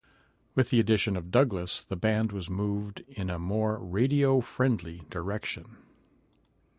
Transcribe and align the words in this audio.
With 0.55 0.71
the 0.71 0.79
addition 0.79 1.15
of 1.15 1.29
Douglas, 1.29 1.83
the 1.83 1.95
band 1.95 2.31
was 2.31 2.49
moved 2.49 3.03
in 3.07 3.29
a 3.29 3.37
more 3.37 3.77
radio-friendly 3.77 5.03
direction. 5.11 5.77